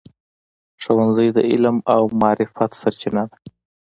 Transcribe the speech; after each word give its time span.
ښوونځی 0.83 1.27
د 1.33 1.39
علم 1.51 1.77
او 1.93 2.01
معرفت 2.21 2.71
سرچینه 2.81 3.23
ده. 3.29 3.35